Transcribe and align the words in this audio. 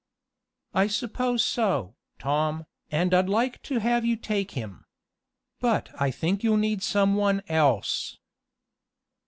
"I 0.73 0.87
suppose 0.87 1.45
so, 1.45 1.93
Tom, 2.17 2.65
and 2.89 3.13
I'd 3.13 3.29
like 3.29 3.61
to 3.61 3.77
have 3.77 4.03
you 4.03 4.15
take 4.15 4.49
him. 4.57 4.83
But 5.59 5.89
I 5.93 6.09
think 6.09 6.43
you'll 6.43 6.57
need 6.57 6.81
some 6.81 7.13
one 7.13 7.43
else." 7.47 8.17